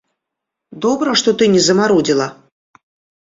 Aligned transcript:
Добра, 0.85 1.11
што 1.21 1.33
ты 1.41 1.49
не 1.55 1.61
замарудзіла! 1.67 2.27